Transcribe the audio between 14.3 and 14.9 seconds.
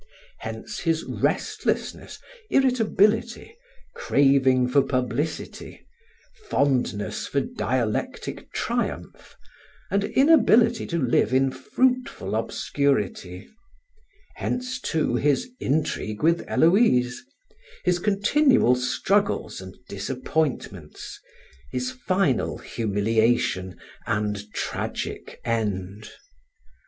hence,